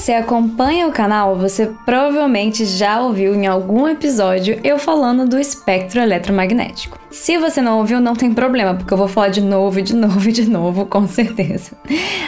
[0.00, 6.00] você acompanha o canal, você provavelmente já ouviu em algum episódio eu falando do espectro
[6.00, 6.98] eletromagnético.
[7.10, 10.26] Se você não ouviu, não tem problema, porque eu vou falar de novo, de novo
[10.26, 11.72] e de novo, com certeza.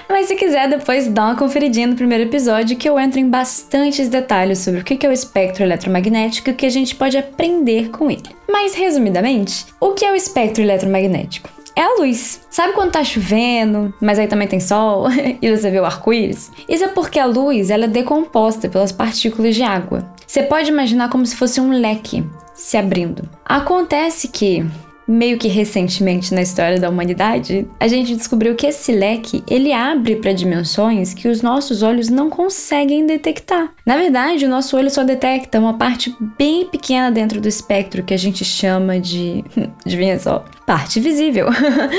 [0.06, 4.06] Mas se quiser, depois dá uma conferidinha no primeiro episódio que eu entro em bastantes
[4.10, 7.88] detalhes sobre o que é o espectro eletromagnético e o que a gente pode aprender
[7.88, 8.36] com ele.
[8.50, 11.61] Mas, resumidamente, o que é o espectro eletromagnético?
[11.74, 12.46] É a luz.
[12.50, 15.06] Sabe quando tá chovendo, mas aí também tem sol
[15.40, 16.50] e você vê o arco-íris?
[16.68, 20.06] Isso é porque a luz ela é decomposta pelas partículas de água.
[20.26, 23.28] Você pode imaginar como se fosse um leque se abrindo.
[23.44, 24.64] Acontece que
[25.06, 30.16] meio que recentemente na história da humanidade, a gente descobriu que esse leque, ele abre
[30.16, 33.72] para dimensões que os nossos olhos não conseguem detectar.
[33.84, 38.14] Na verdade, o nosso olho só detecta uma parte bem pequena dentro do espectro que
[38.14, 39.44] a gente chama de,
[39.84, 41.48] adivinha só, parte visível.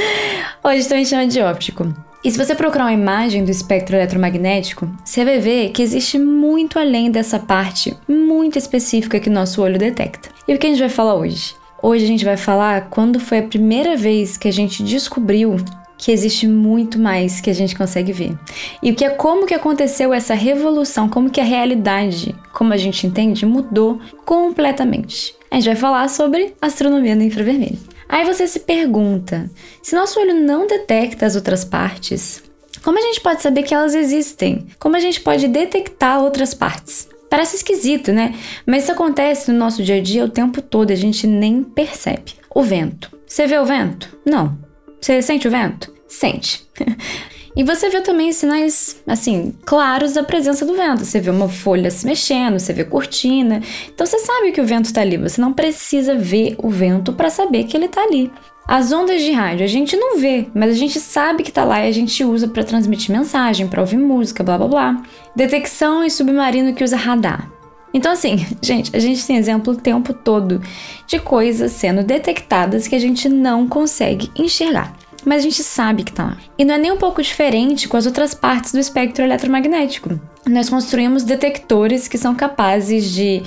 [0.64, 1.94] Hoje também chama de óptico.
[2.23, 6.80] E se você procurar uma imagem do espectro eletromagnético, você vai ver que existe muito
[6.80, 10.30] além dessa parte muito específica que nosso olho detecta.
[10.47, 11.53] E o que a gente vai falar hoje?
[11.86, 15.58] Hoje a gente vai falar quando foi a primeira vez que a gente descobriu
[15.98, 18.39] que existe muito mais que a gente consegue ver.
[18.81, 22.78] E o que é como que aconteceu essa revolução, como que a realidade, como a
[22.78, 25.36] gente entende, mudou completamente.
[25.52, 27.80] A gente vai falar sobre astronomia no infravermelho.
[28.08, 32.42] Aí você se pergunta: se nosso olho não detecta as outras partes,
[32.81, 34.67] como a gente pode saber que elas existem?
[34.80, 37.09] Como a gente pode detectar outras partes?
[37.34, 38.36] Parece esquisito, né?
[38.64, 42.36] Mas isso acontece no nosso dia a dia o tempo todo, a gente nem percebe.
[42.53, 43.12] O vento.
[43.26, 44.16] Você vê o vento?
[44.23, 44.56] Não.
[45.02, 45.92] Você sente o vento?
[46.08, 46.64] Sente.
[47.56, 51.06] E você vê também sinais, assim, claros da presença do vento.
[51.06, 53.61] Você vê uma folha se mexendo, você vê cortina.
[53.94, 55.17] Então você sabe que o vento está ali.
[55.17, 58.31] Você não precisa ver o vento para saber que ele está ali.
[58.67, 61.86] As ondas de rádio a gente não vê, mas a gente sabe que está lá
[61.86, 65.04] e a gente usa para transmitir mensagem, para ouvir música, blá blá blá.
[65.36, 67.49] Detecção em submarino que usa radar.
[67.93, 70.61] Então, assim, gente, a gente tem exemplo o tempo todo
[71.05, 74.95] de coisas sendo detectadas que a gente não consegue enxergar
[75.26, 76.38] mas a gente sabe que tá lá.
[76.58, 80.20] E não é nem um pouco diferente com as outras partes do espectro eletromagnético.
[80.45, 83.42] Nós construímos detectores que são capazes de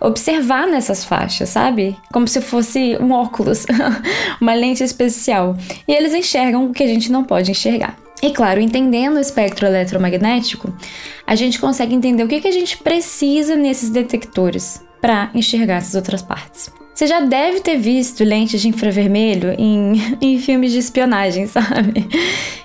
[0.00, 1.96] observar nessas faixas, sabe?
[2.12, 3.66] Como se fosse um óculos,
[4.40, 5.56] uma lente especial.
[5.86, 7.96] E eles enxergam o que a gente não pode enxergar.
[8.22, 10.74] E claro, entendendo o espectro eletromagnético,
[11.26, 15.94] a gente consegue entender o que, que a gente precisa nesses detectores para enxergar essas
[15.94, 16.72] outras partes.
[16.98, 22.08] Você já deve ter visto lentes de infravermelho em, em filmes de espionagem, sabe?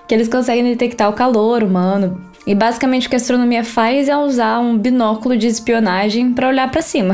[0.08, 2.20] Que eles conseguem detectar o calor humano.
[2.48, 6.72] E basicamente o que a astronomia faz é usar um binóculo de espionagem para olhar
[6.72, 7.14] para cima.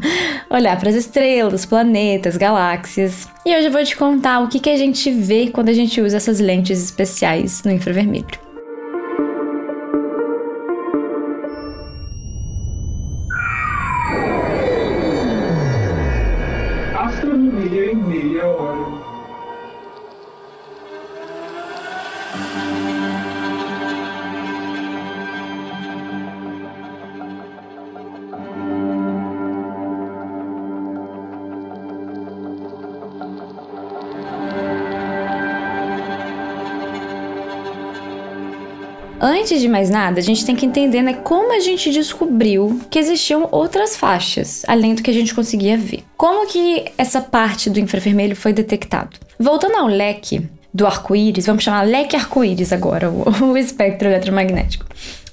[0.48, 3.28] olhar para as estrelas, planetas, galáxias.
[3.44, 6.00] E hoje eu vou te contar o que, que a gente vê quando a gente
[6.00, 8.43] usa essas lentes especiais no infravermelho.
[39.44, 42.98] Antes de mais nada, a gente tem que entender né, como a gente descobriu que
[42.98, 46.02] existiam outras faixas, além do que a gente conseguia ver.
[46.16, 49.18] Como que essa parte do infravermelho foi detectado?
[49.38, 54.86] Voltando ao leque do arco-íris, vamos chamar leque arco-íris agora, o, o espectro eletromagnético.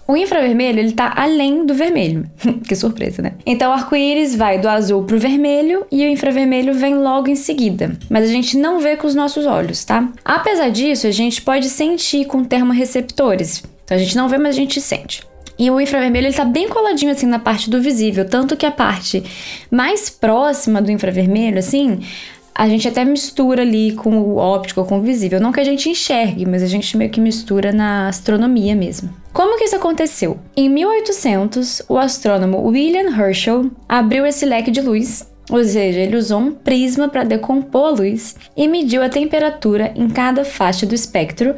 [0.06, 2.30] O infravermelho, ele tá além do vermelho.
[2.68, 3.32] que surpresa, né?
[3.46, 7.98] Então o arco-íris vai do azul pro vermelho e o infravermelho vem logo em seguida.
[8.10, 10.12] Mas a gente não vê com os nossos olhos, tá?
[10.26, 13.64] Apesar disso, a gente pode sentir com termorreceptores.
[13.92, 15.22] Então a gente não vê, mas a gente sente.
[15.60, 18.72] E o infravermelho ele tá bem coladinho assim na parte do visível, tanto que a
[18.72, 19.22] parte
[19.70, 22.00] mais próxima do infravermelho, assim,
[22.56, 25.42] a gente até mistura ali com o óptico, com o visível.
[25.42, 29.14] Não que a gente enxergue, mas a gente meio que mistura na astronomia mesmo.
[29.34, 30.40] Como que isso aconteceu?
[30.56, 36.40] Em 1800, o astrônomo William Herschel abriu esse leque de luz ou seja, ele usou
[36.40, 41.56] um prisma para decompor a luz e mediu a temperatura em cada faixa do espectro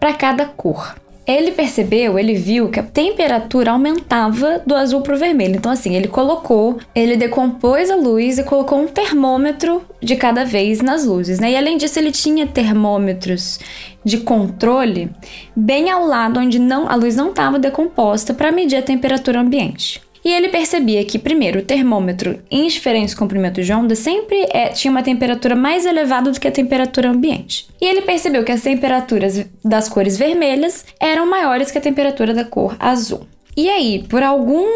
[0.00, 0.96] para cada cor.
[1.26, 5.56] Ele percebeu, ele viu que a temperatura aumentava do azul para o vermelho.
[5.56, 10.80] Então, assim, ele colocou, ele decompôs a luz e colocou um termômetro de cada vez
[10.80, 11.50] nas luzes, né?
[11.50, 13.58] E além disso, ele tinha termômetros
[14.04, 15.10] de controle
[15.54, 20.05] bem ao lado onde não, a luz não estava decomposta para medir a temperatura ambiente.
[20.26, 24.90] E ele percebia que, primeiro, o termômetro em diferentes comprimentos de onda sempre é, tinha
[24.90, 27.68] uma temperatura mais elevada do que a temperatura ambiente.
[27.80, 32.44] E ele percebeu que as temperaturas das cores vermelhas eram maiores que a temperatura da
[32.44, 33.24] cor azul.
[33.56, 34.66] E aí, por algum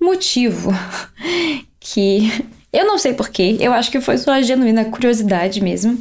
[0.00, 0.70] motivo
[1.80, 2.30] que
[2.72, 6.00] eu não sei porquê, eu acho que foi só a genuína curiosidade mesmo,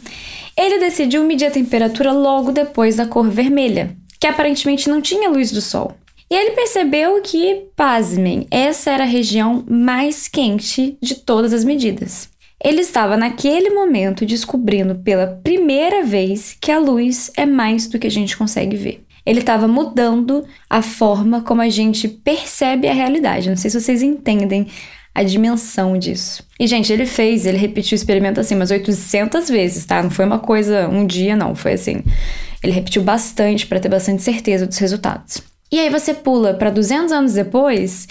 [0.56, 5.51] ele decidiu medir a temperatura logo depois da cor vermelha, que aparentemente não tinha luz
[5.51, 5.95] do sol.
[6.31, 12.30] E ele percebeu que, pasmem, essa era a região mais quente de todas as medidas.
[12.63, 18.07] Ele estava naquele momento descobrindo pela primeira vez que a luz é mais do que
[18.07, 19.04] a gente consegue ver.
[19.25, 23.50] Ele estava mudando a forma como a gente percebe a realidade.
[23.50, 24.68] Não sei se vocês entendem
[25.13, 26.48] a dimensão disso.
[26.57, 30.01] E, gente, ele fez, ele repetiu o experimento assim umas 800 vezes, tá?
[30.01, 31.54] Não foi uma coisa um dia, não.
[31.56, 32.01] Foi assim.
[32.63, 35.50] Ele repetiu bastante para ter bastante certeza dos resultados.
[35.71, 38.07] E aí você pula para 200 anos depois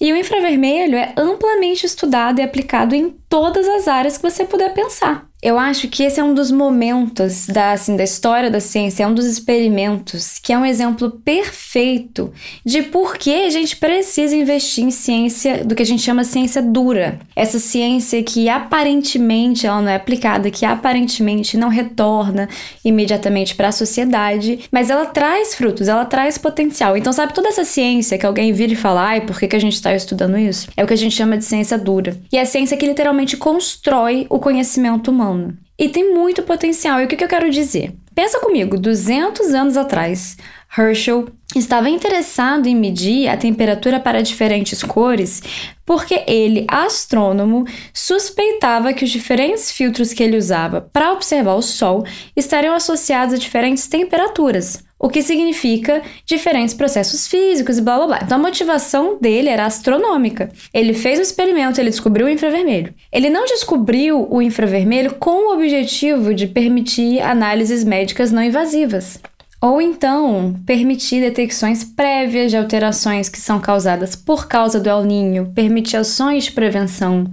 [0.00, 4.72] e o infravermelho é amplamente estudado e aplicado em todas as áreas que você puder
[4.72, 5.31] pensar.
[5.42, 9.06] Eu acho que esse é um dos momentos da, assim, da história da ciência, é
[9.08, 12.32] um dos experimentos que é um exemplo perfeito
[12.64, 16.62] de por que a gente precisa investir em ciência do que a gente chama ciência
[16.62, 17.18] dura.
[17.34, 22.48] Essa ciência que aparentemente ela não é aplicada, que aparentemente não retorna
[22.84, 26.96] imediatamente para a sociedade, mas ela traz frutos, ela traz potencial.
[26.96, 29.60] Então, sabe, toda essa ciência que alguém vira e fala, ai, por que, que a
[29.60, 30.68] gente está estudando isso?
[30.76, 32.16] É o que a gente chama de ciência dura.
[32.32, 35.31] E é a ciência que literalmente constrói o conhecimento humano.
[35.78, 37.00] E tem muito potencial.
[37.00, 37.94] E o que, que eu quero dizer?
[38.14, 40.36] Pensa comigo, 200 anos atrás,
[40.76, 45.42] Herschel estava interessado em medir a temperatura para diferentes cores
[45.84, 52.04] porque ele, astrônomo, suspeitava que os diferentes filtros que ele usava para observar o Sol
[52.36, 58.20] estariam associados a diferentes temperaturas o que significa diferentes processos físicos e blá blá blá.
[58.22, 60.48] Então a motivação dele era astronômica.
[60.72, 62.94] Ele fez o experimento, ele descobriu o infravermelho.
[63.10, 69.18] Ele não descobriu o infravermelho com o objetivo de permitir análises médicas não invasivas.
[69.62, 75.52] Ou então, permitir detecções prévias de alterações que são causadas por causa do El Ninho,
[75.54, 77.30] permitir ações de prevenção.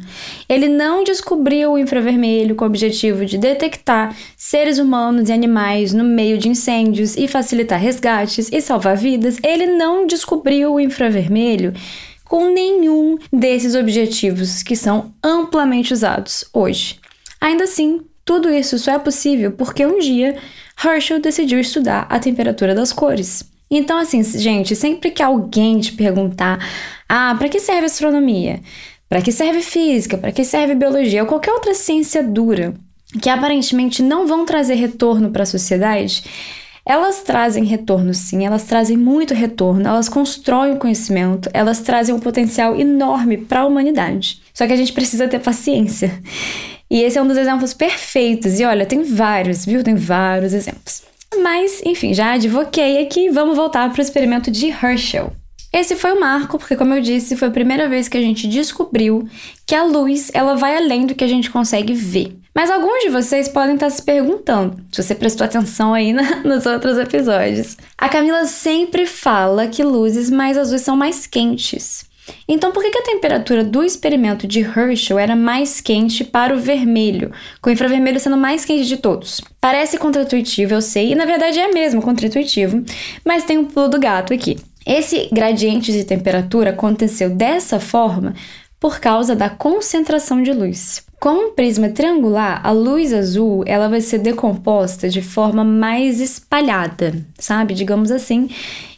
[0.48, 6.04] Ele não descobriu o infravermelho com o objetivo de detectar seres humanos e animais no
[6.04, 9.38] meio de incêndios e facilitar resgates e salvar vidas.
[9.44, 11.74] Ele não descobriu o infravermelho
[12.26, 17.00] com nenhum desses objetivos que são amplamente usados hoje.
[17.42, 20.38] Ainda assim, tudo isso só é possível porque um dia
[20.84, 23.44] Herschel decidiu estudar a temperatura das cores.
[23.70, 26.60] Então, assim, gente, sempre que alguém te perguntar:
[27.08, 28.62] ah, para que serve astronomia?
[29.08, 30.18] Para que serve física?
[30.18, 31.22] Para que serve biologia?
[31.22, 32.74] Ou qualquer outra ciência dura
[33.22, 36.24] que aparentemente não vão trazer retorno para a sociedade,
[36.86, 42.20] elas trazem retorno sim, elas trazem muito retorno, elas constroem o conhecimento, elas trazem um
[42.20, 44.42] potencial enorme para a humanidade.
[44.54, 46.12] Só que a gente precisa ter paciência.
[46.90, 48.60] E esse é um dos exemplos perfeitos.
[48.60, 49.84] E olha, tem vários, viu?
[49.84, 51.04] Tem vários exemplos.
[51.42, 55.32] Mas, enfim, já advoquei aqui, vamos voltar para o experimento de Herschel.
[55.72, 58.48] Esse foi o marco, porque como eu disse, foi a primeira vez que a gente
[58.48, 59.30] descobriu
[59.68, 62.36] que a luz, ela vai além do que a gente consegue ver.
[62.56, 66.66] Mas alguns de vocês podem estar se perguntando, se você prestou atenção aí na, nos
[66.66, 67.78] outros episódios.
[67.96, 72.09] A Camila sempre fala que luzes mais azuis são mais quentes.
[72.48, 77.32] Então, por que a temperatura do experimento de Herschel era mais quente para o vermelho,
[77.62, 79.42] com o infravermelho sendo mais quente de todos?
[79.62, 82.84] Parece contraintuitivo, eu sei, e na verdade é mesmo contraintuitivo,
[83.26, 84.58] mas tem um pulo do gato aqui.
[84.86, 88.34] Esse gradiente de temperatura aconteceu dessa forma
[88.80, 91.04] por causa da concentração de luz.
[91.20, 97.14] Com um prisma triangular, a luz azul ela vai ser decomposta de forma mais espalhada,
[97.38, 97.74] sabe?
[97.74, 98.50] Digamos assim.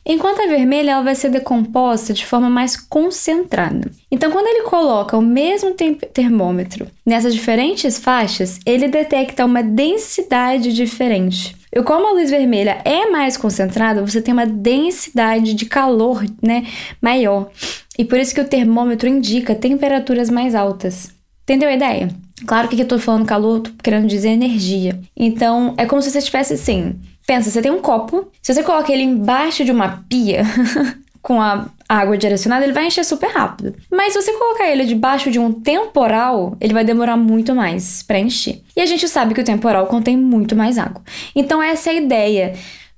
[0.05, 3.91] Enquanto a vermelha ela vai ser decomposta de forma mais concentrada.
[4.11, 5.73] Então, quando ele coloca o mesmo
[6.13, 11.55] termômetro nessas diferentes faixas, ele detecta uma densidade diferente.
[11.73, 16.65] E como a luz vermelha é mais concentrada, você tem uma densidade de calor, né,
[17.01, 17.49] maior.
[17.97, 21.11] E por isso que o termômetro indica temperaturas mais altas.
[21.43, 22.09] Entendeu a ideia?
[22.45, 24.99] Claro que aqui eu tô falando calor, tô querendo dizer energia.
[25.15, 26.95] Então, é como se você estivesse assim.
[27.25, 30.43] Pensa, você tem um copo, se você coloca ele embaixo de uma pia
[31.21, 33.75] com a água direcionada, ele vai encher super rápido.
[33.91, 38.19] Mas se você colocar ele debaixo de um temporal, ele vai demorar muito mais para
[38.19, 38.61] encher.
[38.75, 41.01] E a gente sabe que o temporal contém muito mais água.
[41.35, 42.53] Então essa é a ideia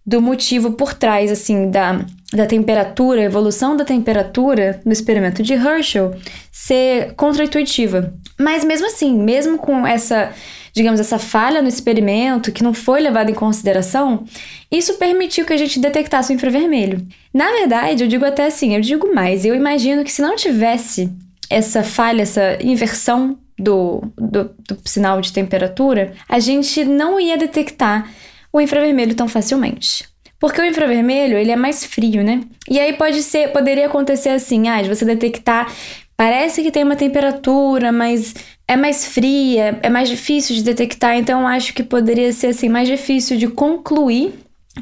[0.06, 5.54] do motivo por trás assim da da temperatura, a evolução da temperatura no experimento de
[5.54, 6.16] Herschel
[6.52, 8.12] ser contraintuitiva.
[8.40, 10.32] Mas mesmo assim, mesmo com essa
[10.74, 14.26] digamos, essa falha no experimento que não foi levada em consideração,
[14.72, 17.06] isso permitiu que a gente detectasse o infravermelho.
[17.32, 21.12] Na verdade, eu digo até assim, eu digo mais, eu imagino que se não tivesse
[21.50, 28.12] essa falha, essa inversão do, do, do sinal de temperatura, a gente não ia detectar
[28.52, 30.12] o infravermelho tão facilmente.
[30.40, 32.42] Porque o infravermelho, ele é mais frio, né?
[32.70, 35.72] E aí pode ser, poderia acontecer assim, ah, de você detectar,
[36.16, 38.34] parece que tem uma temperatura, mas
[38.68, 42.88] é mais fria, é mais difícil de detectar, então acho que poderia ser assim mais
[42.88, 44.34] difícil de concluir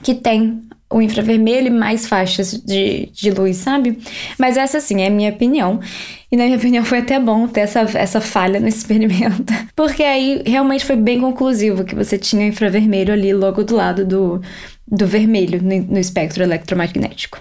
[0.01, 0.61] que tem
[0.91, 3.97] o infravermelho e mais faixas de, de luz, sabe?
[4.37, 5.79] Mas essa, assim, é a minha opinião.
[6.31, 9.53] E na minha opinião foi até bom ter essa, essa falha no experimento.
[9.75, 14.05] Porque aí realmente foi bem conclusivo que você tinha o infravermelho ali logo do lado
[14.05, 14.41] do,
[14.85, 17.39] do vermelho no, no espectro eletromagnético.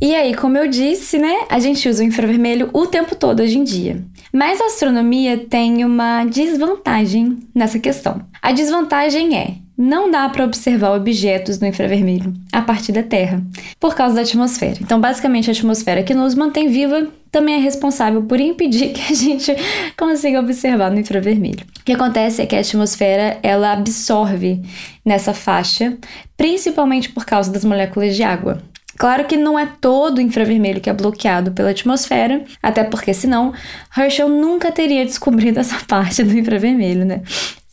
[0.00, 3.58] E aí, como eu disse, né, a gente usa o infravermelho o tempo todo hoje
[3.58, 4.04] em dia.
[4.30, 8.20] Mas a astronomia tem uma desvantagem nessa questão.
[8.42, 13.42] A desvantagem é não dá para observar objetos no infravermelho a partir da Terra,
[13.78, 14.78] por causa da atmosfera.
[14.80, 19.14] Então, basicamente, a atmosfera que nos mantém viva também é responsável por impedir que a
[19.14, 19.54] gente
[19.96, 21.64] consiga observar no infravermelho.
[21.80, 24.62] O que acontece é que a atmosfera ela absorve
[25.04, 25.96] nessa faixa,
[26.36, 28.62] principalmente por causa das moléculas de água.
[28.96, 33.52] Claro que não é todo o infravermelho que é bloqueado pela atmosfera, até porque senão
[33.96, 37.22] Herschel nunca teria descobrido essa parte do infravermelho, né?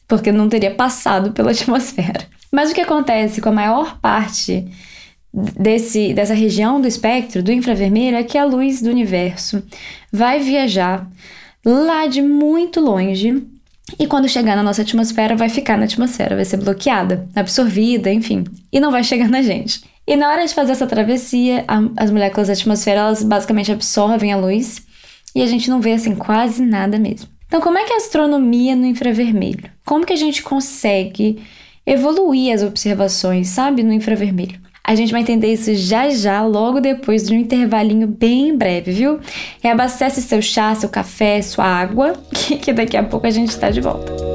[0.08, 2.28] porque não teria passado pela atmosfera.
[2.52, 4.68] Mas o que acontece com a maior parte
[5.34, 9.64] desse, dessa região do espectro, do infravermelho, é que a luz do universo
[10.12, 11.10] vai viajar
[11.66, 13.44] lá de muito longe
[14.00, 18.44] e quando chegar na nossa atmosfera, vai ficar na atmosfera, vai ser bloqueada, absorvida, enfim,
[18.72, 19.82] e não vai chegar na gente.
[20.06, 24.34] E na hora de fazer essa travessia, a, as moléculas da atmosfera, elas basicamente absorvem
[24.34, 24.84] a luz
[25.36, 27.30] e a gente não vê assim quase nada mesmo.
[27.48, 29.70] Então, como é que é a astronomia no infravermelho?
[29.86, 31.42] Como que a gente consegue
[31.86, 34.60] evoluir as observações, sabe, no infravermelho?
[34.84, 39.20] A gente vai entender isso já já, logo depois de um intervalinho bem breve, viu?
[39.62, 42.14] Reabastece seu chá, seu café, sua água,
[42.62, 44.33] que daqui a pouco a gente está de volta.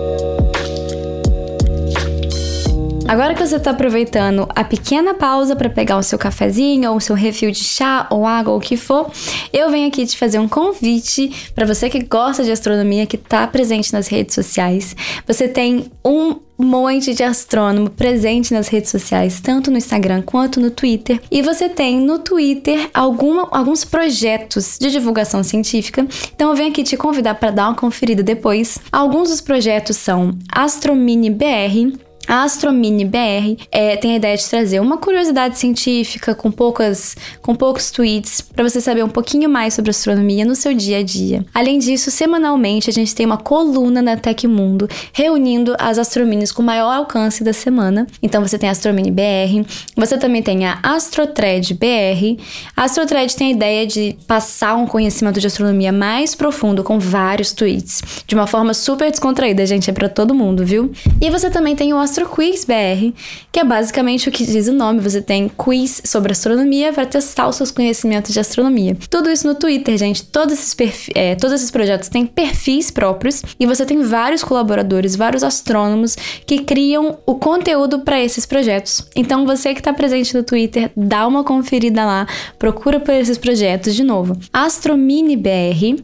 [3.08, 7.00] Agora que você está aproveitando a pequena pausa para pegar o seu cafezinho ou o
[7.00, 9.10] seu refil de chá ou água ou o que for,
[9.50, 13.46] eu venho aqui te fazer um convite para você que gosta de astronomia, que está
[13.46, 14.94] presente nas redes sociais.
[15.26, 20.70] Você tem um monte de astrônomo presente nas redes sociais, tanto no Instagram quanto no
[20.70, 21.18] Twitter.
[21.30, 26.06] E você tem no Twitter alguma, alguns projetos de divulgação científica.
[26.34, 28.78] Então eu venho aqui te convidar para dar uma conferida depois.
[28.92, 31.96] Alguns dos projetos são Astromini BR,
[32.28, 37.54] a Astromini BR é, tem a ideia de trazer uma curiosidade científica com poucas, com
[37.54, 41.44] poucos tweets para você saber um pouquinho mais sobre astronomia no seu dia a dia.
[41.54, 46.92] Além disso, semanalmente a gente tem uma coluna na Tecmundo reunindo as astrominis com maior
[46.92, 48.06] alcance da semana.
[48.23, 49.66] Então você tem a Astromini BR,
[49.97, 52.42] você também tem a Astrotred BR.
[52.76, 57.52] A Astrotred tem a ideia de passar um conhecimento de astronomia mais profundo com vários
[57.52, 60.92] tweets, de uma forma super descontraída, gente, é para todo mundo, viu?
[61.20, 63.12] E você também tem o Astro Astro Quiz BR,
[63.52, 64.98] que é basicamente o que diz o nome.
[65.00, 68.96] Você tem quiz sobre astronomia para testar os seus conhecimentos de astronomia.
[69.08, 70.25] Tudo isso no Twitter, gente.
[70.25, 75.44] Todos esses, é, todos esses projetos têm perfis próprios e você tem vários colaboradores, vários
[75.44, 79.06] astrônomos que criam o conteúdo para esses projetos.
[79.14, 82.26] Então, você que está presente no Twitter, dá uma conferida lá,
[82.58, 84.37] procura por esses projetos de novo.
[84.52, 86.02] Astromini BR,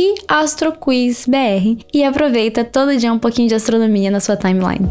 [0.00, 4.88] E AstroQuiz BR e aproveita todo dia um pouquinho de astronomia na sua timeline.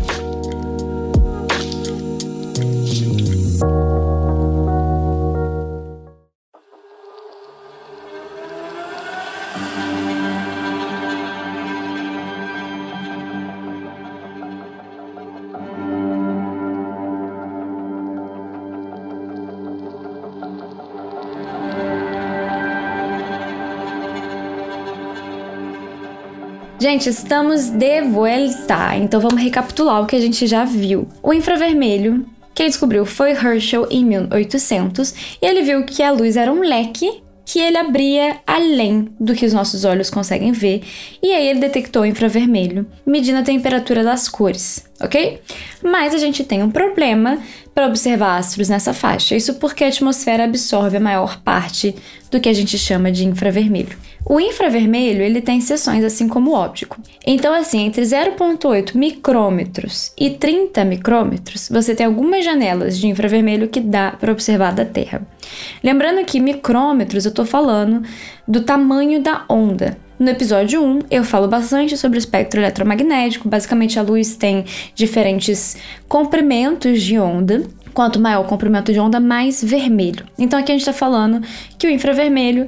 [26.80, 31.08] Gente, estamos de volta, então vamos recapitular o que a gente já viu.
[31.24, 36.54] O infravermelho, quem descobriu foi Herschel em 1800, e ele viu que a luz era
[36.54, 40.84] um leque que ele abria além do que os nossos olhos conseguem ver,
[41.24, 45.42] e aí ele detectou o infravermelho, medindo a temperatura das cores, ok?
[45.82, 47.40] Mas a gente tem um problema
[47.74, 51.96] para observar astros nessa faixa, isso porque a atmosfera absorve a maior parte
[52.30, 53.98] do que a gente chama de infravermelho.
[54.30, 57.02] O infravermelho ele tem seções assim como o óptico.
[57.26, 63.80] Então, assim, entre 0,8 micrômetros e 30 micrômetros, você tem algumas janelas de infravermelho que
[63.80, 65.26] dá para observar da Terra.
[65.82, 68.04] Lembrando que micrômetros eu estou falando
[68.46, 69.98] do tamanho da onda.
[70.20, 73.48] No episódio 1, eu falo bastante sobre o espectro eletromagnético.
[73.48, 77.64] Basicamente, a luz tem diferentes comprimentos de onda.
[77.94, 80.26] Quanto maior o comprimento de onda, mais vermelho.
[80.38, 81.42] Então, aqui a gente está falando
[81.78, 82.68] que o infravermelho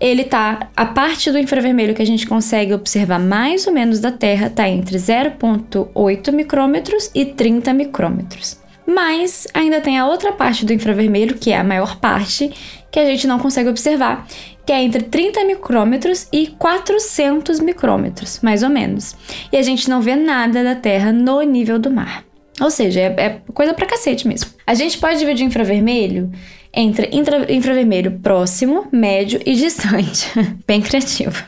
[0.00, 4.10] ele tá a parte do infravermelho que a gente consegue observar mais ou menos da
[4.10, 8.58] Terra tá entre 0.8 micrômetros e 30 micrômetros.
[8.86, 12.52] Mas ainda tem a outra parte do infravermelho, que é a maior parte,
[12.90, 14.26] que a gente não consegue observar,
[14.66, 19.16] que é entre 30 micrômetros e 400 micrômetros, mais ou menos.
[19.50, 22.24] E a gente não vê nada da Terra no nível do mar.
[22.60, 24.50] Ou seja, é, é coisa pra cacete mesmo.
[24.66, 26.30] A gente pode dividir o infravermelho
[26.76, 30.28] entre infra infravermelho próximo, médio e distante.
[30.66, 31.42] Bem criativo.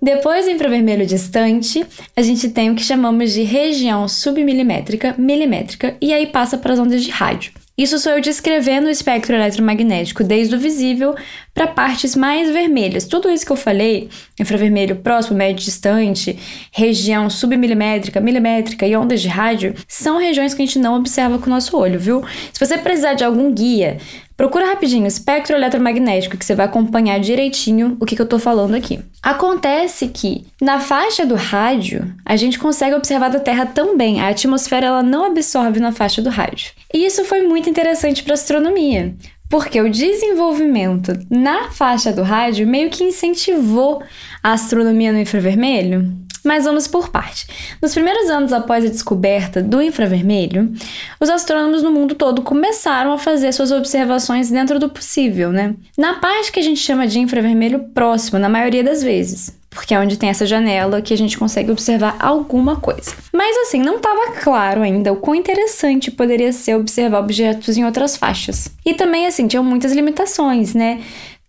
[0.00, 6.12] Depois do infravermelho distante, a gente tem o que chamamos de região submilimétrica, milimétrica, e
[6.12, 7.52] aí passa para as ondas de rádio.
[7.78, 11.14] Isso sou eu descrevendo o espectro eletromagnético desde o visível
[11.54, 13.06] para partes mais vermelhas.
[13.06, 16.38] Tudo isso que eu falei, infravermelho próximo, médio distante,
[16.70, 21.46] região submilimétrica, milimétrica e ondas de rádio, são regiões que a gente não observa com
[21.46, 22.22] o nosso olho, viu?
[22.52, 23.98] Se você precisar de algum guia
[24.36, 28.74] Procura rapidinho espectro eletromagnético que você vai acompanhar direitinho o que, que eu tô falando
[28.74, 29.00] aqui.
[29.22, 34.20] Acontece que na faixa do rádio a gente consegue observar da Terra também.
[34.20, 36.72] A atmosfera ela não absorve na faixa do rádio.
[36.92, 39.14] E isso foi muito interessante para astronomia,
[39.48, 44.02] porque o desenvolvimento na faixa do rádio meio que incentivou
[44.42, 46.10] a astronomia no infravermelho.
[46.44, 47.46] Mas vamos por parte.
[47.80, 50.72] Nos primeiros anos após a descoberta do infravermelho,
[51.20, 55.74] os astrônomos no mundo todo começaram a fazer suas observações dentro do possível, né?
[55.96, 59.98] Na parte que a gente chama de infravermelho próximo, na maioria das vezes porque é
[59.98, 63.14] onde tem essa janela que a gente consegue observar alguma coisa.
[63.32, 68.16] Mas assim, não estava claro ainda o quão interessante poderia ser observar objetos em outras
[68.16, 68.70] faixas.
[68.84, 71.00] E também assim, tinham muitas limitações, né?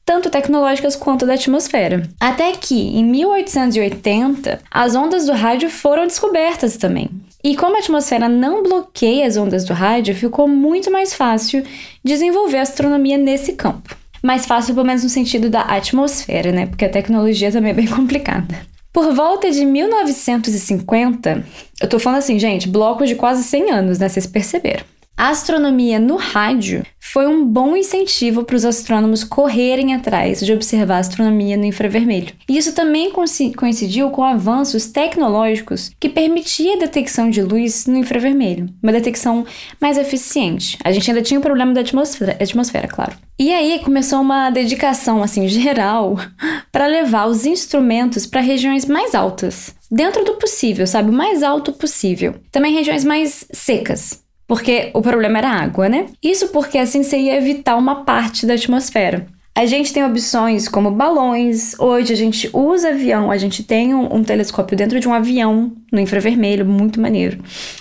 [0.06, 2.04] Tanto tecnológicas quanto da atmosfera.
[2.20, 7.10] Até que, em 1880, as ondas do rádio foram descobertas também.
[7.44, 11.64] E como a atmosfera não bloqueia as ondas do rádio, ficou muito mais fácil
[12.04, 13.96] desenvolver astronomia nesse campo.
[14.24, 16.66] Mais fácil, pelo menos no sentido da atmosfera, né?
[16.66, 18.56] Porque a tecnologia também é bem complicada.
[18.94, 21.44] Por volta de 1950,
[21.82, 24.08] eu tô falando assim, gente, blocos de quase 100 anos, né?
[24.08, 24.86] Vocês perceberam.
[25.16, 30.96] A astronomia no rádio foi um bom incentivo para os astrônomos correrem atrás de observar
[30.96, 32.34] a astronomia no infravermelho.
[32.50, 38.68] E isso também coincidiu com avanços tecnológicos que permitia a detecção de luz no infravermelho,
[38.82, 39.46] uma detecção
[39.80, 40.80] mais eficiente.
[40.84, 43.14] A gente ainda tinha o problema da atmosfera, atmosfera claro.
[43.38, 46.18] E aí começou uma dedicação assim geral
[46.72, 51.72] para levar os instrumentos para regiões mais altas, dentro do possível, sabe, o mais alto
[51.74, 52.36] possível.
[52.52, 54.23] Também regiões mais secas,
[54.54, 56.06] porque o problema era água, né?
[56.22, 59.26] Isso porque assim você ia evitar uma parte da atmosfera.
[59.56, 64.18] A gente tem opções como balões, hoje a gente usa avião, a gente tem um,
[64.18, 67.40] um, telescópio dentro de um avião no infravermelho, muito maneiro.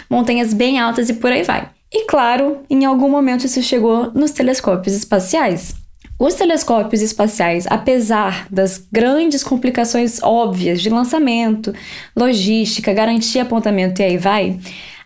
[0.09, 1.69] Montanhas bem altas e por aí vai.
[1.93, 5.75] E claro, em algum momento isso chegou nos telescópios espaciais.
[6.19, 11.75] Os telescópios espaciais, apesar das grandes complicações óbvias de lançamento,
[12.17, 14.59] logística, garantia apontamento e aí vai,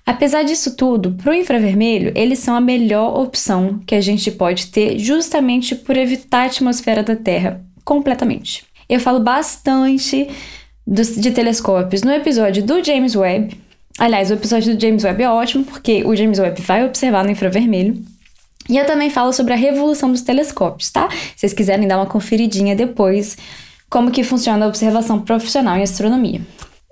[0.06, 4.68] Apesar disso tudo, para o infravermelho, eles são a melhor opção que a gente pode
[4.68, 8.64] ter justamente por evitar a atmosfera da Terra completamente.
[8.88, 10.28] Eu falo bastante
[10.86, 13.60] dos, de telescópios no episódio do James Webb.
[13.98, 17.30] Aliás, o episódio do James Webb é ótimo porque o James Webb vai observar no
[17.32, 18.00] infravermelho.
[18.68, 21.08] E eu também falo sobre a revolução dos telescópios, tá?
[21.10, 23.36] Se vocês quiserem dar uma conferidinha depois
[23.90, 26.40] como que funciona a observação profissional em astronomia.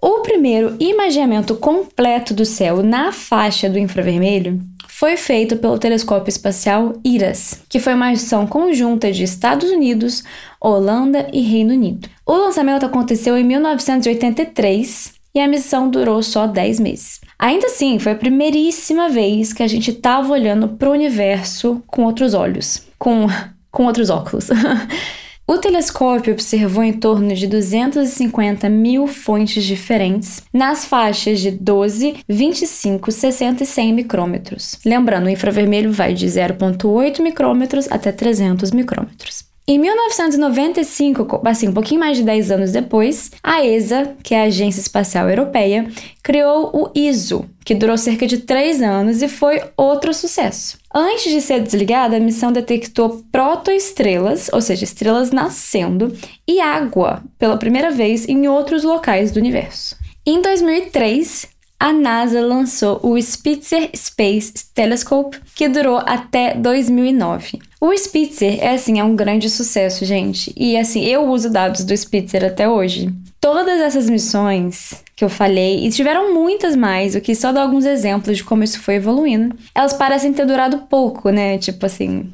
[0.06, 6.92] O primeiro imaginamento completo do céu na faixa do infravermelho foi feito pelo telescópio espacial
[7.02, 10.22] IRAS, que foi uma ação conjunta de Estados Unidos,
[10.60, 12.06] Holanda e Reino Unido.
[12.26, 17.22] O lançamento aconteceu em 1983 e a missão durou só 10 meses.
[17.38, 22.04] Ainda assim, foi a primeiríssima vez que a gente estava olhando para o universo com
[22.04, 23.26] outros olhos, com,
[23.72, 24.50] com outros óculos.
[25.46, 33.12] O telescópio observou em torno de 250 mil fontes diferentes nas faixas de 12, 25,
[33.12, 34.78] 60 e 100 micrômetros.
[34.86, 39.53] Lembrando, o infravermelho vai de 0,8 micrômetros até 300 micrômetros.
[39.66, 44.44] Em 1995, assim, um pouquinho mais de 10 anos depois, a ESA, que é a
[44.44, 45.88] Agência Espacial Europeia,
[46.22, 50.76] criou o ISO, que durou cerca de 3 anos e foi outro sucesso.
[50.94, 56.14] Antes de ser desligada, a missão detectou protoestrelas, ou seja, estrelas nascendo,
[56.46, 59.96] e água pela primeira vez em outros locais do universo.
[60.26, 67.58] Em 2003, a NASA lançou o Spitzer Space Telescope, que durou até 2009.
[67.80, 70.52] O Spitzer é assim, é um grande sucesso, gente.
[70.56, 73.12] E assim, eu uso dados do Spitzer até hoje.
[73.40, 77.84] todas essas missões que eu falei, e tiveram muitas mais, o que só dá alguns
[77.84, 81.58] exemplos de como isso foi evoluindo, elas parecem ter durado pouco, né?
[81.58, 82.32] Tipo assim,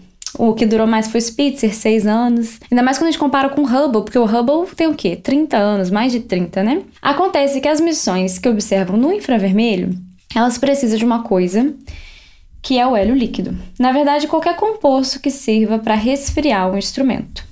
[0.49, 2.59] o que durou mais foi o Spitzer, seis anos.
[2.71, 5.15] Ainda mais quando a gente compara com o Hubble, porque o Hubble tem o quê?
[5.15, 6.83] 30 anos, mais de 30, né?
[7.03, 9.91] Acontece que as missões que observam no infravermelho,
[10.35, 11.75] elas precisam de uma coisa
[12.63, 13.55] que é o hélio líquido.
[13.79, 17.45] Na verdade, qualquer composto que sirva para resfriar o instrumento.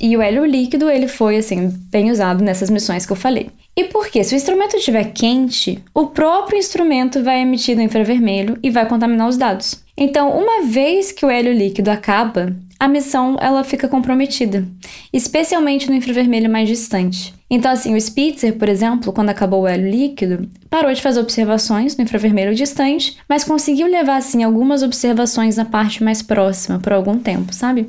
[0.00, 3.50] E o hélio líquido, ele foi assim, bem usado nessas missões que eu falei.
[3.76, 4.22] E por quê?
[4.22, 9.28] Se o instrumento estiver quente, o próprio instrumento vai emitir no infravermelho e vai contaminar
[9.28, 9.82] os dados.
[10.00, 14.64] Então, uma vez que o hélio líquido acaba, a missão ela fica comprometida,
[15.12, 17.34] especialmente no infravermelho mais distante.
[17.50, 21.96] Então, assim, o Spitzer, por exemplo, quando acabou o hélio líquido, parou de fazer observações
[21.96, 27.18] no infravermelho distante, mas conseguiu levar, assim, algumas observações na parte mais próxima por algum
[27.18, 27.88] tempo, sabe?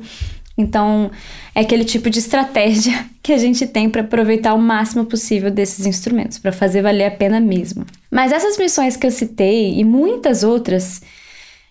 [0.58, 1.12] Então,
[1.54, 5.86] é aquele tipo de estratégia que a gente tem para aproveitar o máximo possível desses
[5.86, 7.86] instrumentos, para fazer valer a pena mesmo.
[8.10, 11.00] Mas essas missões que eu citei e muitas outras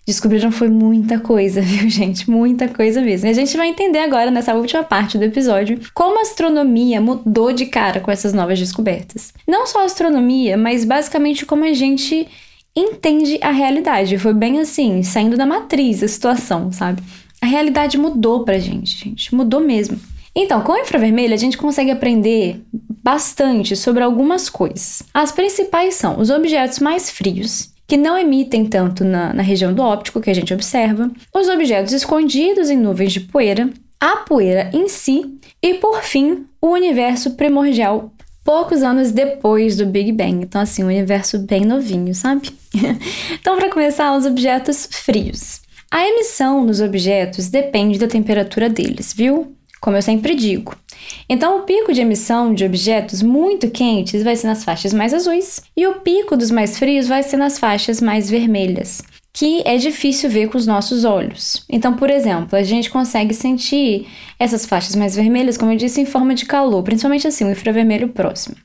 [0.10, 2.30] descobriram foi muita coisa, viu, gente?
[2.30, 3.28] Muita coisa mesmo.
[3.28, 7.54] E a gente vai entender agora, nessa última parte do episódio, como a astronomia mudou
[7.54, 9.34] de cara com essas novas descobertas.
[9.48, 12.28] Não só a astronomia, mas basicamente como a gente
[12.76, 14.18] entende a realidade.
[14.18, 17.02] Foi bem assim, saindo da matriz a situação, sabe?
[17.42, 19.34] A realidade mudou pra gente, gente.
[19.34, 20.00] Mudou mesmo.
[20.36, 22.62] Então, com infravermelho, a gente consegue aprender
[23.04, 25.02] bastante sobre algumas coisas.
[25.14, 29.82] As principais são os objetos mais frios que não emitem tanto na, na região do
[29.82, 33.68] óptico que a gente observa, os objetos escondidos em nuvens de poeira,
[34.00, 38.14] a poeira em si e, por fim, o universo primordial
[38.46, 40.44] poucos anos depois do Big Bang.
[40.44, 42.52] Então, assim, um universo bem novinho, sabe?
[43.34, 45.62] então, para começar, os objetos frios.
[45.90, 49.56] A emissão nos objetos depende da temperatura deles, viu?
[49.82, 50.76] Como eu sempre digo.
[51.28, 55.62] Então, o pico de emissão de objetos muito quentes vai ser nas faixas mais azuis
[55.76, 60.30] e o pico dos mais frios vai ser nas faixas mais vermelhas, que é difícil
[60.30, 61.64] ver com os nossos olhos.
[61.70, 64.08] Então, por exemplo, a gente consegue sentir
[64.40, 68.10] essas faixas mais vermelhas, como eu disse, em forma de calor, principalmente assim, o infravermelho
[68.10, 68.56] próximo.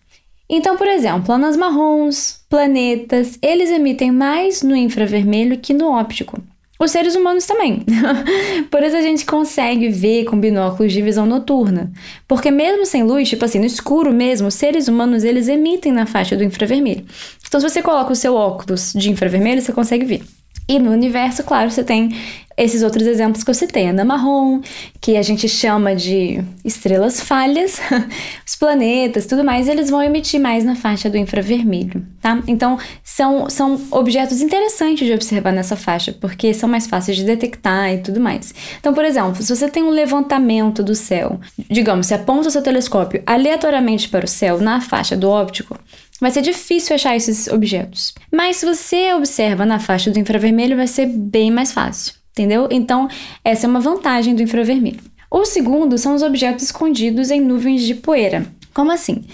[0.49, 6.41] Então, por exemplo, anãs marrons, planetas, eles emitem mais no infravermelho que no óptico
[6.79, 7.85] os seres humanos também.
[8.71, 11.93] Por isso a gente consegue ver com binóculos de visão noturna.
[12.27, 16.07] Porque mesmo sem luz, tipo assim, no escuro mesmo, os seres humanos eles emitem na
[16.07, 17.05] faixa do infravermelho.
[17.47, 20.23] Então se você coloca o seu óculos de infravermelho, você consegue ver.
[20.69, 22.11] E no universo, claro, você tem
[22.57, 24.61] esses outros exemplos que eu citei, a marrom,
[25.01, 27.81] que a gente chama de estrelas falhas,
[28.47, 32.41] os planetas, tudo mais, eles vão emitir mais na faixa do infravermelho, tá?
[32.47, 37.93] Então, são, são objetos interessantes de observar nessa faixa, porque são mais fáceis de detectar
[37.93, 38.55] e tudo mais.
[38.79, 42.63] Então, por exemplo, se você tem um levantamento do céu, digamos, você aponta o seu
[42.63, 45.77] telescópio aleatoriamente para o céu na faixa do óptico,
[46.21, 48.15] vai ser difícil achar esses objetos.
[48.33, 52.69] Mas se você observa na faixa do infravermelho, vai ser bem mais fácil entendeu?
[52.71, 53.09] Então,
[53.45, 55.01] essa é uma vantagem do infravermelho.
[55.31, 58.45] O segundo são os objetos escondidos em nuvens de poeira.
[58.75, 59.25] Como assim?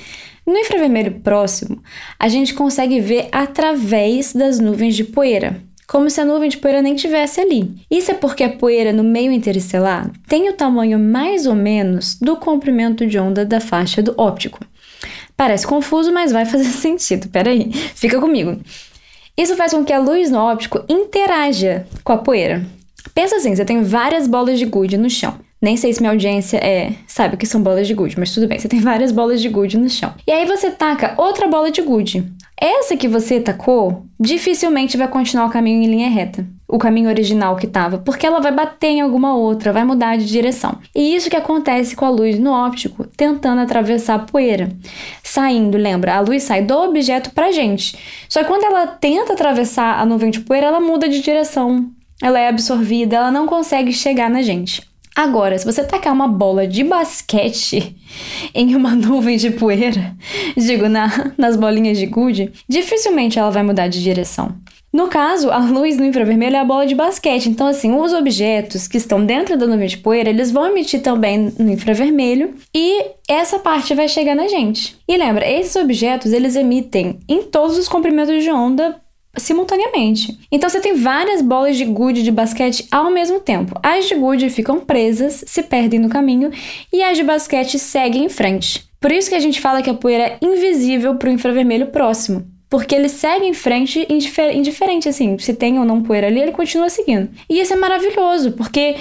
[0.47, 1.83] No infravermelho próximo,
[2.19, 6.83] a gente consegue ver através das nuvens de poeira, como se a nuvem de poeira
[6.83, 7.75] nem tivesse ali.
[7.91, 12.37] Isso é porque a poeira no meio interestelar tem o tamanho mais ou menos do
[12.37, 14.61] comprimento de onda da faixa do óptico.
[15.41, 17.31] Parece confuso, mas vai fazer sentido.
[17.31, 18.61] Peraí, fica comigo.
[19.35, 22.63] Isso faz com que a luz no óptico interaja com a poeira.
[23.15, 25.35] Pensa assim, você tem várias bolas de gude no chão.
[25.63, 28.47] Nem sei se minha audiência é, sabe o que são bolas de gude, mas tudo
[28.47, 30.13] bem, você tem várias bolas de gude no chão.
[30.27, 32.23] E aí você taca outra bola de gude.
[32.61, 37.57] Essa que você tacou dificilmente vai continuar o caminho em linha reta, o caminho original
[37.57, 40.79] que estava, porque ela vai bater em alguma outra, vai mudar de direção.
[40.95, 44.71] E isso que acontece com a luz no óptico, tentando atravessar a poeira.
[45.23, 46.17] Saindo, lembra?
[46.17, 47.99] A luz sai do objeto pra gente.
[48.29, 51.91] Só que quando ela tenta atravessar a nuvem de poeira, ela muda de direção
[52.23, 54.83] ela é absorvida, ela não consegue chegar na gente.
[55.15, 57.97] Agora, se você tacar uma bola de basquete
[58.55, 60.17] em uma nuvem de poeira,
[60.57, 64.55] digo, na, nas bolinhas de gude, dificilmente ela vai mudar de direção.
[64.93, 67.49] No caso, a luz no infravermelho é a bola de basquete.
[67.49, 71.53] Então, assim, os objetos que estão dentro da nuvem de poeira, eles vão emitir também
[71.57, 74.97] no infravermelho e essa parte vai chegar na gente.
[75.07, 79.01] E lembra, esses objetos, eles emitem em todos os comprimentos de onda
[79.37, 80.39] simultaneamente.
[80.51, 83.79] Então você tem várias bolas de gude de basquete ao mesmo tempo.
[83.83, 86.51] As de gude ficam presas, se perdem no caminho
[86.93, 88.85] e as de basquete seguem em frente.
[89.01, 92.45] Por isso que a gente fala que a poeira é invisível para o infravermelho próximo.
[92.69, 96.53] Porque ele segue em frente indifer indiferente, assim, se tem ou não poeira ali, ele
[96.53, 97.29] continua seguindo.
[97.49, 98.95] E isso é maravilhoso, porque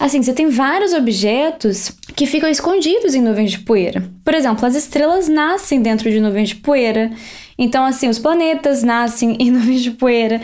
[0.00, 4.02] Assim, você tem vários objetos que ficam escondidos em nuvens de poeira.
[4.24, 7.10] Por exemplo, as estrelas nascem dentro de nuvens de poeira.
[7.58, 10.40] Então, assim, os planetas nascem em nuvens de poeira.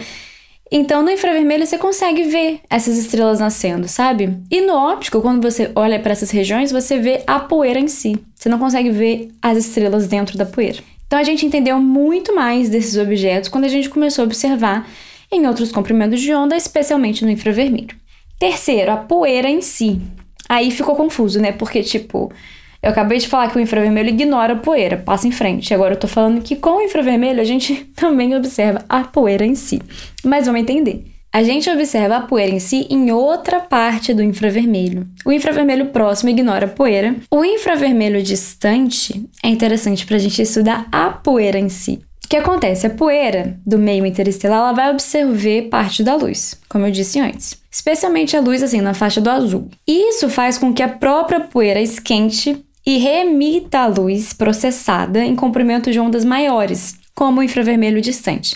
[0.71, 4.37] Então, no infravermelho você consegue ver essas estrelas nascendo, sabe?
[4.51, 8.15] E no óptico, quando você olha para essas regiões, você vê a poeira em si.
[8.35, 10.81] Você não consegue ver as estrelas dentro da poeira.
[11.07, 14.87] Então, a gente entendeu muito mais desses objetos quando a gente começou a observar
[15.33, 17.97] em outros comprimentos de onda, especialmente no infravermelho.
[18.39, 20.01] Terceiro, a poeira em si.
[20.49, 21.53] Aí ficou confuso, né?
[21.53, 22.33] Porque, tipo,
[22.83, 25.75] eu acabei de falar que o infravermelho ignora a poeira, passa em frente.
[25.75, 29.55] Agora eu tô falando que com o infravermelho a gente também observa a poeira em
[29.55, 29.81] si.
[30.25, 31.05] Mas vamos entender.
[31.33, 35.07] A gente observa a poeira em si em outra parte do infravermelho.
[35.25, 37.15] O infravermelho próximo ignora a poeira.
[37.31, 42.01] O infravermelho distante é interessante para a gente estudar a poeira em si.
[42.25, 42.87] O que acontece?
[42.87, 47.57] A poeira do meio interestelar ela vai absorver parte da luz, como eu disse antes,
[47.77, 49.69] especialmente a luz assim na faixa do azul.
[49.87, 55.91] Isso faz com que a própria poeira esquente e reemita a luz processada em comprimento
[55.91, 58.55] de ondas maiores, como o infravermelho distante.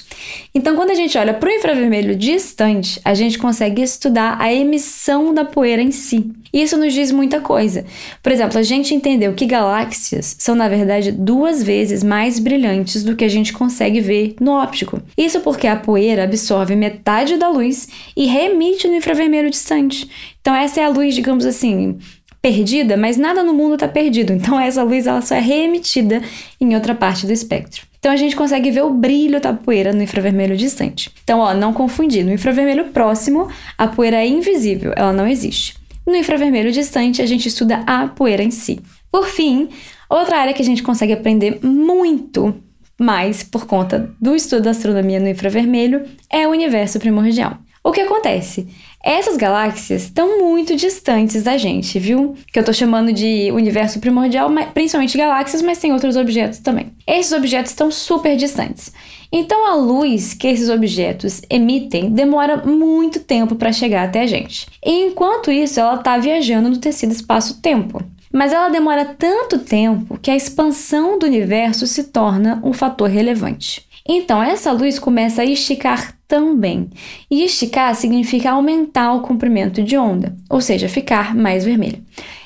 [0.54, 5.32] Então, quando a gente olha para o infravermelho distante, a gente consegue estudar a emissão
[5.32, 6.30] da poeira em si.
[6.52, 7.86] Isso nos diz muita coisa.
[8.22, 13.16] Por exemplo, a gente entendeu que galáxias são, na verdade, duas vezes mais brilhantes do
[13.16, 15.00] que a gente consegue ver no óptico.
[15.16, 20.06] Isso porque a poeira absorve metade da luz e remite no infravermelho distante.
[20.38, 21.96] Então, essa é a luz, digamos assim,
[22.42, 24.32] perdida, mas nada no mundo está perdido.
[24.32, 26.22] Então essa luz ela só é reemitida
[26.60, 27.89] em outra parte do espectro.
[28.00, 31.12] Então a gente consegue ver o brilho da poeira no infravermelho distante.
[31.22, 32.24] Então, ó, não confundir.
[32.24, 35.76] No infravermelho próximo, a poeira é invisível, ela não existe.
[36.06, 38.80] No infravermelho distante, a gente estuda a poeira em si.
[39.12, 39.68] Por fim,
[40.08, 42.54] outra área que a gente consegue aprender muito
[42.98, 47.58] mais por conta do estudo da astronomia no infravermelho é o universo primordial.
[47.82, 48.68] O que acontece?
[49.02, 52.34] Essas galáxias estão muito distantes da gente, viu?
[52.52, 56.92] Que eu tô chamando de universo primordial, principalmente galáxias, mas tem outros objetos também.
[57.06, 58.92] Esses objetos estão super distantes.
[59.32, 64.66] Então a luz que esses objetos emitem demora muito tempo para chegar até a gente.
[64.84, 68.02] E enquanto isso, ela está viajando no tecido espaço-tempo.
[68.32, 73.88] Mas ela demora tanto tempo que a expansão do universo se torna um fator relevante.
[74.06, 76.88] Então, essa luz começa a esticar também.
[77.28, 82.00] E esticar significa aumentar o comprimento de onda, ou seja, ficar mais vermelho.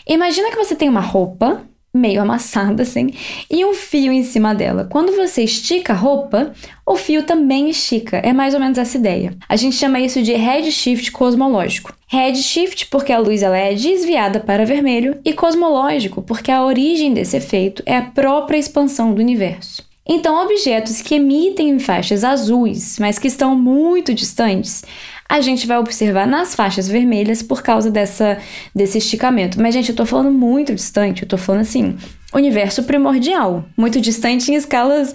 [0.08, 3.10] Imagina que você tem uma roupa meio amassada assim
[3.48, 4.88] e um fio em cima dela.
[4.90, 6.52] Quando você estica a roupa,
[6.84, 8.16] o fio também estica.
[8.16, 9.36] É mais ou menos essa ideia.
[9.48, 11.94] A gente chama isso de redshift cosmológico.
[12.08, 17.36] Redshift porque a luz ela é desviada para vermelho e cosmológico porque a origem desse
[17.36, 19.93] efeito é a própria expansão do universo.
[20.06, 24.84] Então, objetos que emitem em faixas azuis, mas que estão muito distantes,
[25.26, 28.38] a gente vai observar nas faixas vermelhas por causa dessa,
[28.74, 29.60] desse esticamento.
[29.60, 31.96] Mas, gente, eu tô falando muito distante, eu tô falando assim,
[32.34, 35.14] universo primordial, muito distante em escalas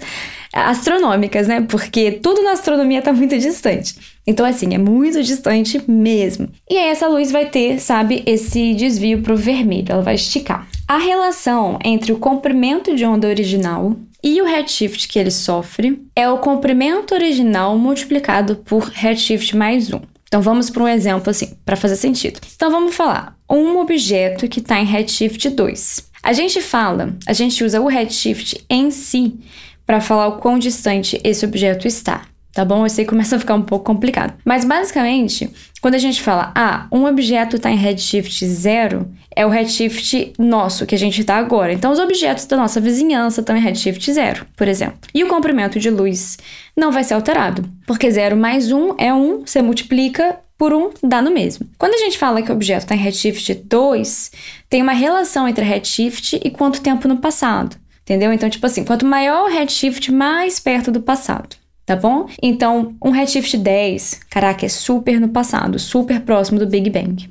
[0.52, 1.60] astronômicas, né?
[1.60, 3.94] Porque tudo na astronomia está muito distante.
[4.26, 6.48] Então, assim, é muito distante mesmo.
[6.68, 10.66] E aí, essa luz vai ter, sabe, esse desvio para o vermelho, ela vai esticar.
[10.90, 16.28] A relação entre o comprimento de onda original e o redshift que ele sofre é
[16.28, 20.00] o comprimento original multiplicado por redshift mais 1.
[20.26, 22.40] Então vamos para um exemplo assim, para fazer sentido.
[22.56, 26.10] Então vamos falar um objeto que está em redshift 2.
[26.24, 29.38] A gente fala, a gente usa o redshift em si
[29.86, 32.84] para falar o quão distante esse objeto está tá bom?
[32.84, 34.34] Eu sei que começa a ficar um pouco complicado.
[34.44, 39.48] Mas basicamente, quando a gente fala, ah, um objeto está em redshift zero, é o
[39.48, 41.72] redshift nosso, que a gente está agora.
[41.72, 44.98] Então, os objetos da nossa vizinhança estão em redshift zero, por exemplo.
[45.14, 46.38] E o comprimento de luz
[46.76, 51.22] não vai ser alterado, porque zero mais um é um, você multiplica por um dá
[51.22, 51.66] no mesmo.
[51.78, 54.30] Quando a gente fala que o objeto está em redshift 2,
[54.68, 57.76] tem uma relação entre redshift e quanto tempo no passado.
[58.02, 58.30] Entendeu?
[58.32, 62.26] Então, tipo assim, quanto maior o redshift, mais perto do passado tá bom?
[62.42, 67.28] Então, um redshift 10, caraca, é super no passado, super próximo do Big Bang.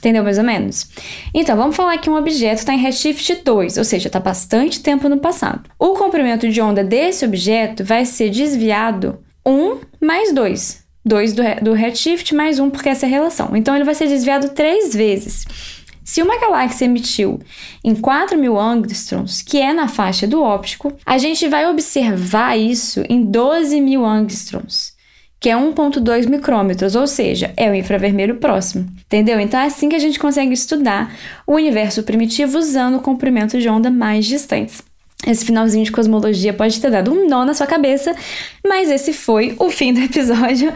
[0.00, 0.88] Entendeu mais ou menos?
[1.34, 5.10] Então, vamos falar que um objeto está em redshift 2, ou seja, está bastante tempo
[5.10, 5.68] no passado.
[5.78, 10.80] O comprimento de onda desse objeto vai ser desviado 1 mais 2.
[11.04, 13.54] 2 do, do redshift mais 1, porque essa é a relação.
[13.54, 15.44] Então, ele vai ser desviado três vezes.
[16.10, 17.38] Se uma galáxia emitiu
[17.84, 23.04] em 4 mil angstroms, que é na faixa do óptico, a gente vai observar isso
[23.08, 24.92] em 12 mil angstroms,
[25.38, 28.88] que é 1,2 micrômetros, ou seja, é o infravermelho próximo.
[29.06, 29.38] Entendeu?
[29.38, 31.14] Então é assim que a gente consegue estudar
[31.46, 34.82] o universo primitivo usando o comprimento de onda mais distantes.
[35.26, 38.14] Esse finalzinho de cosmologia pode ter dado um nó na sua cabeça,
[38.66, 40.72] mas esse foi o fim do episódio.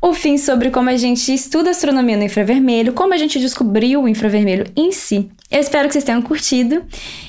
[0.00, 4.08] O fim sobre como a gente estuda astronomia no infravermelho, como a gente descobriu o
[4.08, 5.28] infravermelho em si.
[5.50, 6.84] Eu espero que vocês tenham curtido.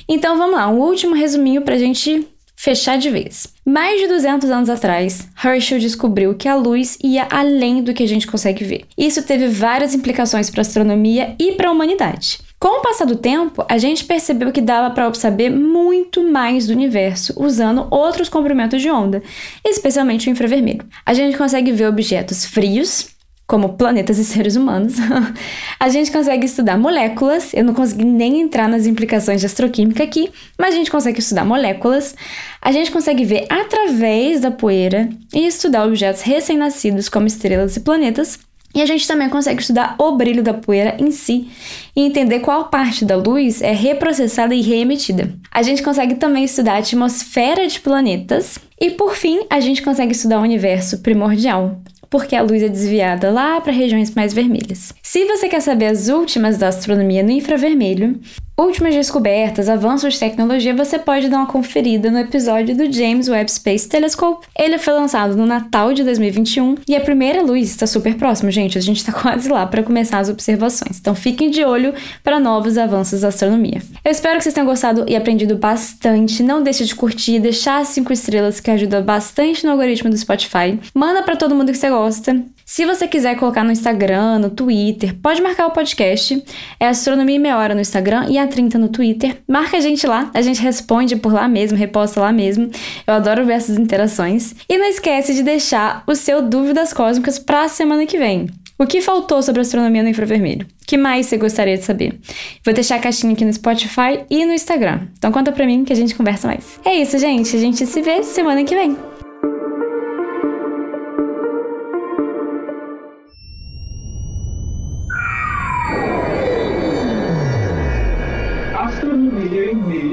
[0.08, 2.28] Então vamos lá, um último resuminho pra gente
[2.60, 3.48] fechar de vez.
[3.66, 8.08] Mais de 200 anos atrás, Herschel descobriu que a luz ia além do que a
[8.08, 8.84] gente consegue ver.
[8.98, 12.49] Isso teve várias implicações para a astronomia e para a humanidade.
[12.60, 16.74] Com o passar do tempo, a gente percebeu que dava para saber muito mais do
[16.74, 19.24] universo usando outros comprimentos de onda,
[19.66, 20.86] especialmente o infravermelho.
[21.06, 23.16] A gente consegue ver objetos frios,
[23.48, 24.96] como planetas e seres humanos.
[25.80, 30.30] a gente consegue estudar moléculas, eu não consegui nem entrar nas implicações de astroquímica aqui,
[30.58, 32.14] mas a gente consegue estudar moléculas.
[32.62, 38.38] A gente consegue ver através da poeira e estudar objetos recém-nascidos como estrelas e planetas.
[38.74, 41.50] E a gente também consegue estudar o brilho da poeira em si
[41.96, 45.34] e entender qual parte da luz é reprocessada e reemitida.
[45.52, 50.12] A gente consegue também estudar a atmosfera de planetas e, por fim, a gente consegue
[50.12, 54.94] estudar o universo primordial, porque a luz é desviada lá para regiões mais vermelhas.
[55.02, 58.20] Se você quer saber as últimas da astronomia no infravermelho,
[58.60, 63.50] últimas descobertas, avanços de tecnologia, você pode dar uma conferida no episódio do James Webb
[63.50, 64.46] Space Telescope.
[64.58, 68.78] Ele foi lançado no Natal de 2021 e a primeira luz está super próximo, gente.
[68.78, 71.00] A gente está quase lá para começar as observações.
[71.00, 71.94] Então fiquem de olho
[72.24, 73.82] para novos avanços da astronomia.
[74.04, 76.44] Eu espero que vocês tenham gostado e aprendido bastante.
[76.44, 80.78] Não deixe de curtir, deixar as 5 estrelas que ajuda bastante no algoritmo do Spotify.
[80.94, 82.44] Manda para todo mundo que você gosta.
[82.72, 86.44] Se você quiser colocar no Instagram, no Twitter, pode marcar o podcast.
[86.80, 89.38] É Astronomia em Meia Hora no Instagram e a 30 no Twitter.
[89.48, 92.70] Marca a gente lá, a gente responde por lá mesmo, reposta lá mesmo.
[93.08, 94.54] Eu adoro ver essas interações.
[94.70, 98.48] E não esquece de deixar o seu Dúvidas Cósmicas para a semana que vem.
[98.78, 100.68] O que faltou sobre astronomia no infravermelho?
[100.68, 102.20] O que mais você gostaria de saber?
[102.64, 105.08] Vou deixar a caixinha aqui no Spotify e no Instagram.
[105.18, 106.80] Então conta pra mim que a gente conversa mais.
[106.86, 107.56] É isso, gente.
[107.56, 108.96] A gente se vê semana que vem.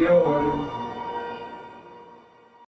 [0.06, 0.55] Señor.